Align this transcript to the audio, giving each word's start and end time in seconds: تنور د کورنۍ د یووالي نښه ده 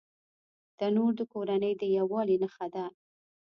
تنور 0.77 1.11
د 1.19 1.21
کورنۍ 1.33 1.73
د 1.77 1.83
یووالي 1.97 2.35
نښه 2.43 2.67
ده 2.75 2.85